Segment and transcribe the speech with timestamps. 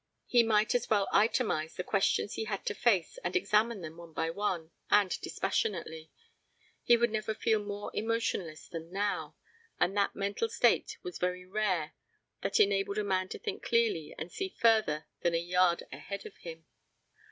[0.25, 4.13] He might as well itemize the questions he had to face and examine them one
[4.13, 6.09] by one, and dispassionately.
[6.81, 9.35] He would never feel more emotionless than now;
[9.79, 11.93] and that mental state was very rare
[12.41, 16.35] that enabled a man to think clearly and see further than a yard ahead of
[16.37, 16.65] him.